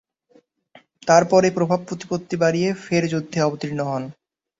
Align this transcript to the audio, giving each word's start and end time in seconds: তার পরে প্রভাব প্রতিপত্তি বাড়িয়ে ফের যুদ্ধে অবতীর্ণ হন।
তার 1.07 1.23
পরে 1.31 1.47
প্রভাব 1.51 1.79
প্রতিপত্তি 1.87 2.35
বাড়িয়ে 2.37 2.69
ফের 2.83 3.03
যুদ্ধে 3.11 3.39
অবতীর্ণ 3.41 3.79
হন। 3.83 4.03